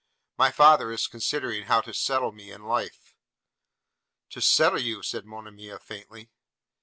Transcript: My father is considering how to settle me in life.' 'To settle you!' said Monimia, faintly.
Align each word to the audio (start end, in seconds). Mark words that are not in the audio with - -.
My 0.35 0.49
father 0.49 0.91
is 0.91 1.05
considering 1.05 1.65
how 1.65 1.81
to 1.81 1.93
settle 1.93 2.31
me 2.31 2.49
in 2.51 2.63
life.' 2.63 3.13
'To 4.31 4.41
settle 4.41 4.81
you!' 4.81 5.03
said 5.03 5.25
Monimia, 5.27 5.77
faintly. 5.77 6.31